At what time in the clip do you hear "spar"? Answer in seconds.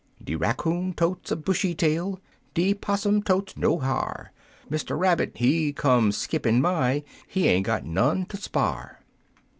8.39-9.01